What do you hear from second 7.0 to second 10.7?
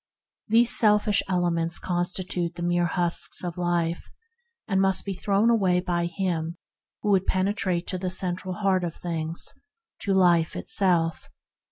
who would penetrate to the Central Heart of things— to Life